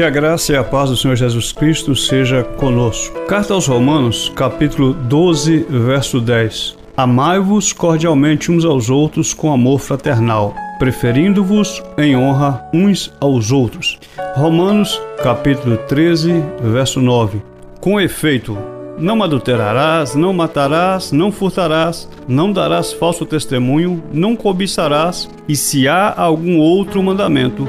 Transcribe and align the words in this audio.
Que 0.00 0.04
a 0.04 0.08
graça 0.08 0.54
e 0.54 0.56
a 0.56 0.64
paz 0.64 0.88
do 0.88 0.96
Senhor 0.96 1.14
Jesus 1.14 1.52
Cristo 1.52 1.94
seja 1.94 2.42
conosco. 2.42 3.20
Carta 3.26 3.52
aos 3.52 3.66
Romanos, 3.66 4.32
capítulo 4.34 4.94
12, 4.94 5.66
verso 5.68 6.22
10. 6.22 6.74
Amai-vos 6.96 7.74
cordialmente 7.74 8.50
uns 8.50 8.64
aos 8.64 8.88
outros 8.88 9.34
com 9.34 9.52
amor 9.52 9.78
fraternal, 9.78 10.54
preferindo-vos 10.78 11.82
em 11.98 12.16
honra 12.16 12.66
uns 12.72 13.12
aos 13.20 13.52
outros. 13.52 13.98
Romanos, 14.36 14.98
capítulo 15.22 15.76
13, 15.76 16.42
verso 16.62 16.98
9. 16.98 17.42
Com 17.78 18.00
efeito, 18.00 18.56
não 18.96 19.22
adulterarás, 19.22 20.14
não 20.14 20.32
matarás, 20.32 21.12
não 21.12 21.30
furtarás, 21.30 22.08
não 22.26 22.50
darás 22.50 22.90
falso 22.90 23.26
testemunho, 23.26 24.02
não 24.10 24.34
cobiçarás, 24.34 25.28
e 25.46 25.54
se 25.54 25.86
há 25.86 26.14
algum 26.16 26.56
outro 26.56 27.02
mandamento, 27.02 27.68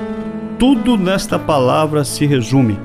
tudo 0.62 0.96
nesta 0.96 1.40
palavra 1.40 2.04
se 2.04 2.24
resume: 2.28 2.78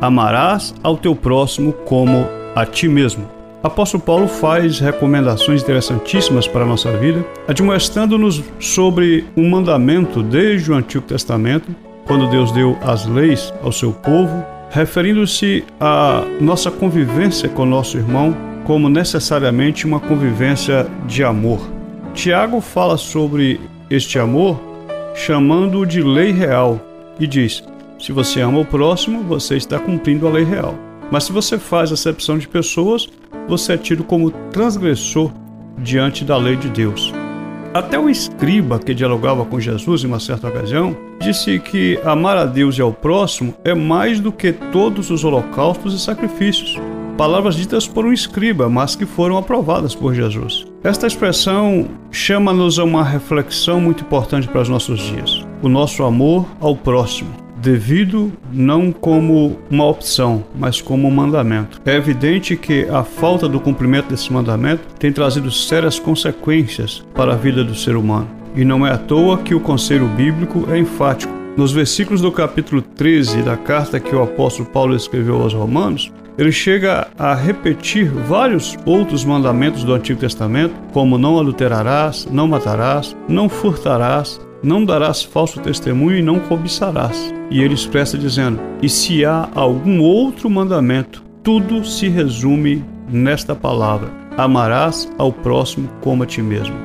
amarás 0.00 0.72
ao 0.80 0.96
teu 0.96 1.16
próximo 1.16 1.72
como 1.72 2.24
a 2.54 2.64
ti 2.64 2.88
mesmo. 2.88 3.28
Apóstolo 3.64 4.00
Paulo 4.00 4.28
faz 4.28 4.78
recomendações 4.78 5.60
interessantíssimas 5.60 6.46
para 6.46 6.62
a 6.62 6.66
nossa 6.66 6.92
vida, 6.92 7.26
admoestando-nos 7.48 8.44
sobre 8.60 9.24
um 9.36 9.50
mandamento 9.50 10.22
desde 10.22 10.70
o 10.70 10.76
Antigo 10.76 11.04
Testamento, 11.04 11.74
quando 12.06 12.30
Deus 12.30 12.52
deu 12.52 12.78
as 12.80 13.06
leis 13.06 13.52
ao 13.60 13.72
seu 13.72 13.90
povo, 13.90 14.44
referindo-se 14.70 15.64
à 15.80 16.22
nossa 16.40 16.70
convivência 16.70 17.48
com 17.48 17.66
nosso 17.66 17.96
irmão 17.96 18.36
como 18.62 18.88
necessariamente 18.88 19.84
uma 19.84 19.98
convivência 19.98 20.86
de 21.08 21.24
amor. 21.24 21.58
Tiago 22.14 22.60
fala 22.60 22.96
sobre 22.96 23.60
este 23.90 24.16
amor 24.16 24.60
chamando-o 25.16 25.86
de 25.86 26.02
lei 26.02 26.30
real 26.30 26.85
e 27.18 27.26
diz: 27.26 27.62
se 27.98 28.12
você 28.12 28.40
ama 28.40 28.60
o 28.60 28.64
próximo, 28.64 29.22
você 29.22 29.56
está 29.56 29.78
cumprindo 29.78 30.26
a 30.26 30.30
lei 30.30 30.44
real. 30.44 30.74
Mas 31.10 31.24
se 31.24 31.32
você 31.32 31.58
faz 31.58 31.92
acepção 31.92 32.36
de 32.36 32.48
pessoas, 32.48 33.08
você 33.48 33.74
é 33.74 33.76
tido 33.76 34.04
como 34.04 34.30
transgressor 34.30 35.32
diante 35.78 36.24
da 36.24 36.36
lei 36.36 36.56
de 36.56 36.68
Deus. 36.68 37.12
Até 37.72 37.98
o 37.98 38.08
escriba 38.08 38.78
que 38.78 38.94
dialogava 38.94 39.44
com 39.44 39.60
Jesus 39.60 40.02
em 40.02 40.06
uma 40.06 40.18
certa 40.18 40.48
ocasião 40.48 40.96
disse 41.20 41.58
que 41.58 41.98
amar 42.04 42.36
a 42.36 42.46
Deus 42.46 42.78
e 42.78 42.80
ao 42.80 42.92
próximo 42.92 43.54
é 43.64 43.74
mais 43.74 44.18
do 44.18 44.32
que 44.32 44.52
todos 44.52 45.10
os 45.10 45.24
holocaustos 45.24 45.94
e 45.94 45.98
sacrifícios. 45.98 46.78
Palavras 47.16 47.54
ditas 47.54 47.86
por 47.86 48.04
um 48.04 48.12
escriba, 48.12 48.68
mas 48.68 48.94
que 48.94 49.06
foram 49.06 49.38
aprovadas 49.38 49.94
por 49.94 50.14
Jesus. 50.14 50.66
Esta 50.84 51.06
expressão 51.06 51.88
chama-nos 52.10 52.78
a 52.78 52.84
uma 52.84 53.02
reflexão 53.02 53.80
muito 53.80 54.04
importante 54.04 54.48
para 54.48 54.60
os 54.60 54.68
nossos 54.68 55.00
dias: 55.00 55.46
o 55.62 55.68
nosso 55.68 56.02
amor 56.02 56.46
ao 56.60 56.76
próximo 56.76 57.46
devido 57.56 58.32
não 58.52 58.92
como 58.92 59.58
uma 59.68 59.86
opção, 59.86 60.44
mas 60.54 60.80
como 60.80 61.08
um 61.08 61.10
mandamento. 61.10 61.80
É 61.84 61.96
evidente 61.96 62.56
que 62.56 62.86
a 62.88 63.02
falta 63.02 63.48
do 63.48 63.58
cumprimento 63.58 64.10
desse 64.10 64.32
mandamento 64.32 64.82
tem 64.98 65.10
trazido 65.10 65.50
sérias 65.50 65.98
consequências 65.98 67.04
para 67.14 67.32
a 67.32 67.36
vida 67.36 67.64
do 67.64 67.74
ser 67.74 67.96
humano. 67.96 68.28
E 68.54 68.64
não 68.64 68.86
é 68.86 68.92
à 68.92 68.98
toa 68.98 69.38
que 69.38 69.54
o 69.54 69.60
conselho 69.60 70.06
bíblico 70.06 70.66
é 70.70 70.78
enfático. 70.78 71.32
Nos 71.56 71.72
versículos 71.72 72.20
do 72.20 72.30
capítulo 72.30 72.82
13 72.82 73.42
da 73.42 73.56
carta 73.56 73.98
que 73.98 74.14
o 74.14 74.22
apóstolo 74.22 74.68
Paulo 74.68 74.94
escreveu 74.94 75.42
aos 75.42 75.54
Romanos, 75.54 76.12
ele 76.38 76.52
chega 76.52 77.08
a 77.18 77.34
repetir 77.34 78.10
vários 78.10 78.76
outros 78.84 79.24
mandamentos 79.24 79.82
do 79.82 79.94
Antigo 79.94 80.20
Testamento, 80.20 80.74
como 80.92 81.16
não 81.16 81.38
adulterarás, 81.38 82.28
não 82.30 82.46
matarás, 82.46 83.16
não 83.26 83.48
furtarás, 83.48 84.38
não 84.62 84.84
darás 84.84 85.22
falso 85.22 85.60
testemunho 85.60 86.18
e 86.18 86.22
não 86.22 86.38
cobiçarás. 86.40 87.34
E 87.50 87.60
ele 87.62 87.74
expressa 87.74 88.18
dizendo: 88.18 88.58
E 88.82 88.88
se 88.88 89.24
há 89.24 89.48
algum 89.54 90.00
outro 90.00 90.50
mandamento, 90.50 91.22
tudo 91.42 91.84
se 91.84 92.08
resume 92.08 92.84
nesta 93.08 93.54
palavra: 93.54 94.10
amarás 94.36 95.10
ao 95.18 95.32
próximo 95.32 95.88
como 96.00 96.22
a 96.22 96.26
ti 96.26 96.42
mesmo. 96.42 96.76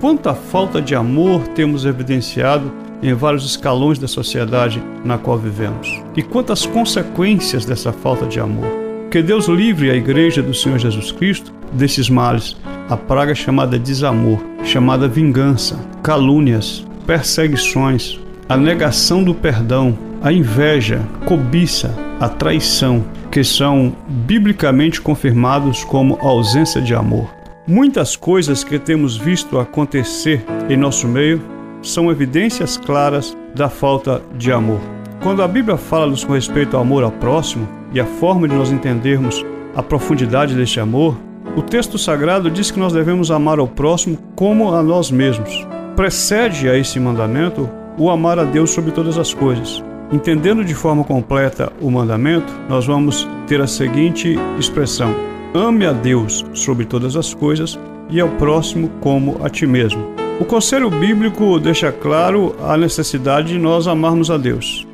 Quanta 0.00 0.34
falta 0.34 0.80
de 0.80 0.94
amor 0.94 1.46
temos 1.48 1.84
evidenciado 1.84 2.72
em 3.02 3.14
vários 3.14 3.44
escalões 3.44 3.98
da 3.98 4.08
sociedade 4.08 4.82
na 5.04 5.18
qual 5.18 5.38
vivemos. 5.38 6.02
E 6.16 6.22
quantas 6.22 6.66
consequências 6.66 7.64
dessa 7.64 7.92
falta 7.92 8.26
de 8.26 8.40
amor. 8.40 8.70
Que 9.10 9.22
Deus 9.22 9.46
livre 9.46 9.90
a 9.90 9.94
igreja 9.94 10.42
do 10.42 10.54
Senhor 10.54 10.78
Jesus 10.78 11.10
Cristo 11.10 11.52
desses 11.72 12.08
males, 12.08 12.56
a 12.88 12.96
praga 12.96 13.34
chamada 13.34 13.78
desamor, 13.78 14.38
chamada 14.64 15.08
vingança, 15.08 15.78
calúnias, 16.02 16.86
perseguições, 17.10 18.20
a 18.48 18.56
negação 18.56 19.24
do 19.24 19.34
perdão, 19.34 19.98
a 20.22 20.32
inveja, 20.32 21.02
cobiça, 21.26 21.92
a 22.20 22.28
traição, 22.28 23.04
que 23.32 23.42
são 23.42 23.92
biblicamente 24.06 25.00
confirmados 25.00 25.82
como 25.82 26.16
ausência 26.20 26.80
de 26.80 26.94
amor. 26.94 27.28
Muitas 27.66 28.14
coisas 28.14 28.62
que 28.62 28.78
temos 28.78 29.16
visto 29.16 29.58
acontecer 29.58 30.44
em 30.68 30.76
nosso 30.76 31.08
meio 31.08 31.42
são 31.82 32.12
evidências 32.12 32.76
claras 32.76 33.36
da 33.56 33.68
falta 33.68 34.22
de 34.36 34.52
amor. 34.52 34.78
Quando 35.20 35.42
a 35.42 35.48
Bíblia 35.48 35.76
fala-nos 35.76 36.22
com 36.22 36.34
respeito 36.34 36.76
ao 36.76 36.82
amor 36.82 37.02
ao 37.02 37.10
próximo 37.10 37.68
e 37.92 37.98
a 37.98 38.06
forma 38.06 38.46
de 38.46 38.54
nós 38.54 38.70
entendermos 38.70 39.44
a 39.74 39.82
profundidade 39.82 40.54
deste 40.54 40.78
amor, 40.78 41.18
o 41.56 41.60
texto 41.62 41.98
sagrado 41.98 42.48
diz 42.48 42.70
que 42.70 42.78
nós 42.78 42.92
devemos 42.92 43.32
amar 43.32 43.58
ao 43.58 43.66
próximo 43.66 44.16
como 44.36 44.72
a 44.72 44.80
nós 44.80 45.10
mesmos 45.10 45.66
precede 46.00 46.66
a 46.66 46.78
esse 46.78 46.98
mandamento 46.98 47.68
o 47.98 48.08
amar 48.08 48.38
a 48.38 48.44
Deus 48.44 48.70
sobre 48.70 48.90
todas 48.90 49.18
as 49.18 49.34
coisas. 49.34 49.84
Entendendo 50.10 50.64
de 50.64 50.74
forma 50.74 51.04
completa 51.04 51.70
o 51.78 51.90
mandamento, 51.90 52.50
nós 52.70 52.86
vamos 52.86 53.28
ter 53.46 53.60
a 53.60 53.66
seguinte 53.66 54.34
expressão: 54.58 55.14
Ame 55.52 55.84
a 55.84 55.92
Deus 55.92 56.42
sobre 56.54 56.86
todas 56.86 57.16
as 57.16 57.34
coisas 57.34 57.78
e 58.08 58.18
ao 58.18 58.30
próximo 58.30 58.88
como 59.02 59.44
a 59.44 59.50
ti 59.50 59.66
mesmo. 59.66 60.02
O 60.40 60.44
conselho 60.46 60.88
bíblico 60.88 61.60
deixa 61.60 61.92
claro 61.92 62.56
a 62.62 62.78
necessidade 62.78 63.48
de 63.48 63.58
nós 63.58 63.86
amarmos 63.86 64.30
a 64.30 64.38
Deus. 64.38 64.86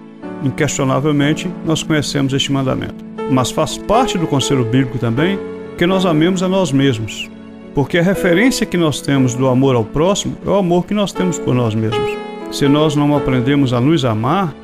Inquestionavelmente, 0.43 1.49
nós 1.65 1.85
conhecemos 1.85 2.33
este 2.33 2.51
mandamento. 2.51 3.05
Mas 3.31 3.53
faz 3.53 3.79
parte 3.79 4.19
do 4.19 4.27
conselho 4.27 4.65
bíblico 4.65 4.99
também 4.99 5.39
que 5.79 5.87
nós 5.87 6.05
amemos 6.05 6.43
a 6.43 6.49
nós 6.49 6.73
mesmos 6.73 7.31
porque 7.77 7.99
a 7.99 8.03
referência 8.03 8.65
que 8.65 8.79
nós 8.79 9.03
temos 9.03 9.35
do 9.35 9.47
amor 9.49 9.77
ao 9.77 9.85
próximo 9.85 10.35
é 10.47 10.49
o 10.49 10.55
amor 10.55 10.87
que 10.87 10.95
nós 10.95 11.13
temos 11.13 11.39
por 11.39 11.55
nós 11.55 11.75
mesmos. 11.75 12.11
Se 12.51 12.67
nós 12.67 12.97
não 12.97 13.15
aprendemos 13.15 13.75
a 13.75 13.79
nos 13.79 14.03
amar, 14.03 14.55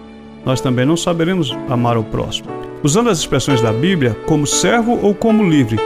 nós 0.47 0.63
também 0.63 0.87
não 0.87 0.97
saberemos 0.97 1.55
amar 1.69 1.99
o 1.99 2.03
próximo. 2.03 2.49
Usando 2.83 3.11
as 3.11 3.19
expressões 3.19 3.61
da 3.61 3.71
Bíblia, 3.71 4.17
como 4.25 4.47
servo 4.47 4.99
ou 5.03 5.15
como 5.15 5.47
livre, 5.47 5.79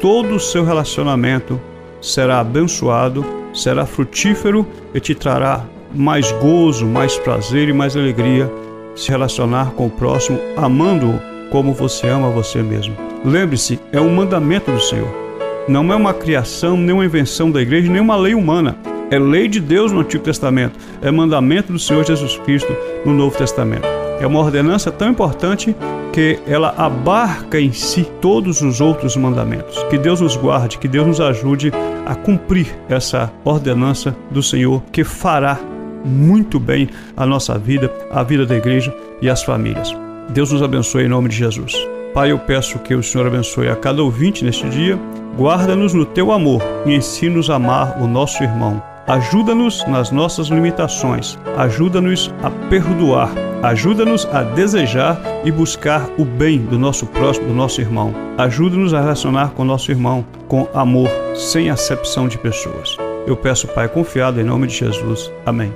todo 0.00 0.34
o 0.34 0.40
seu 0.40 0.64
relacionamento 0.64 1.60
será 2.00 2.40
abençoado, 2.40 3.24
será 3.54 3.86
frutífero 3.86 4.66
e 4.92 4.98
te 4.98 5.14
trará 5.14 5.64
mais 5.94 6.32
gozo, 6.32 6.84
mais 6.84 7.16
prazer 7.16 7.68
e 7.68 7.72
mais 7.72 7.96
alegria 7.96 8.52
se 8.96 9.08
relacionar 9.08 9.70
com 9.76 9.86
o 9.86 9.90
próximo, 9.90 10.40
amando-o 10.56 11.20
como 11.48 11.72
você 11.72 12.08
ama 12.08 12.28
você 12.28 12.60
mesmo. 12.60 12.96
Lembre-se, 13.24 13.78
é 13.92 14.00
um 14.00 14.12
mandamento 14.12 14.72
do 14.72 14.80
Senhor. 14.80 15.21
Não 15.68 15.92
é 15.92 15.96
uma 15.96 16.12
criação, 16.12 16.76
nem 16.76 16.92
uma 16.92 17.04
invenção 17.04 17.50
da 17.50 17.62
igreja, 17.62 17.90
nem 17.90 18.00
uma 18.00 18.16
lei 18.16 18.34
humana. 18.34 18.76
É 19.10 19.18
lei 19.18 19.46
de 19.46 19.60
Deus 19.60 19.92
no 19.92 20.00
Antigo 20.00 20.24
Testamento, 20.24 20.78
é 21.02 21.10
mandamento 21.10 21.72
do 21.72 21.78
Senhor 21.78 22.04
Jesus 22.04 22.36
Cristo 22.38 22.74
no 23.04 23.12
Novo 23.12 23.36
Testamento. 23.36 23.86
É 24.20 24.26
uma 24.26 24.40
ordenança 24.40 24.90
tão 24.90 25.10
importante 25.10 25.76
que 26.12 26.38
ela 26.46 26.74
abarca 26.76 27.60
em 27.60 27.72
si 27.72 28.06
todos 28.20 28.60
os 28.60 28.80
outros 28.80 29.16
mandamentos. 29.16 29.82
Que 29.84 29.98
Deus 29.98 30.20
nos 30.20 30.36
guarde, 30.36 30.78
que 30.78 30.88
Deus 30.88 31.06
nos 31.06 31.20
ajude 31.20 31.72
a 32.06 32.14
cumprir 32.14 32.74
essa 32.88 33.32
ordenança 33.44 34.16
do 34.30 34.42
Senhor 34.42 34.82
que 34.92 35.04
fará 35.04 35.58
muito 36.04 36.58
bem 36.58 36.88
a 37.16 37.24
nossa 37.24 37.58
vida, 37.58 37.92
a 38.10 38.22
vida 38.22 38.44
da 38.44 38.56
igreja 38.56 38.94
e 39.20 39.28
as 39.28 39.42
famílias. 39.42 39.94
Deus 40.30 40.52
nos 40.52 40.62
abençoe 40.62 41.04
em 41.04 41.08
nome 41.08 41.28
de 41.28 41.36
Jesus. 41.36 41.74
Pai, 42.14 42.30
eu 42.30 42.38
peço 42.38 42.78
que 42.78 42.94
o 42.94 43.02
Senhor 43.02 43.26
abençoe 43.26 43.68
a 43.68 43.76
cada 43.76 44.02
ouvinte 44.02 44.44
neste 44.44 44.68
dia, 44.68 44.98
guarda-nos 45.34 45.94
no 45.94 46.04
teu 46.04 46.30
amor 46.30 46.62
e 46.84 46.94
ensina-nos 46.94 47.48
a 47.48 47.54
amar 47.54 48.02
o 48.02 48.06
nosso 48.06 48.42
irmão. 48.42 48.82
Ajuda-nos 49.06 49.84
nas 49.86 50.10
nossas 50.10 50.48
limitações, 50.48 51.38
ajuda-nos 51.56 52.32
a 52.42 52.50
perdoar, 52.68 53.30
ajuda-nos 53.62 54.26
a 54.26 54.42
desejar 54.42 55.18
e 55.42 55.50
buscar 55.50 56.06
o 56.18 56.24
bem 56.24 56.58
do 56.58 56.78
nosso 56.78 57.06
próximo, 57.06 57.48
do 57.48 57.54
nosso 57.54 57.80
irmão. 57.80 58.14
Ajuda-nos 58.36 58.92
a 58.92 59.00
relacionar 59.00 59.52
com 59.52 59.62
o 59.62 59.66
nosso 59.66 59.90
irmão 59.90 60.24
com 60.46 60.68
amor, 60.74 61.08
sem 61.34 61.70
acepção 61.70 62.28
de 62.28 62.36
pessoas. 62.36 62.96
Eu 63.26 63.36
peço, 63.36 63.66
Pai, 63.68 63.88
confiado 63.88 64.38
em 64.38 64.44
nome 64.44 64.66
de 64.66 64.76
Jesus. 64.76 65.32
Amém. 65.46 65.72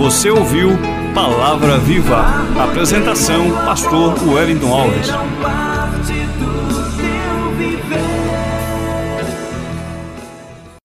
Você 0.00 0.30
ouviu 0.30 0.70
Palavra 1.14 1.76
Viva. 1.76 2.24
Apresentação: 2.58 3.50
Pastor 3.66 4.14
Wellington 4.26 4.72
Alves. 4.72 5.10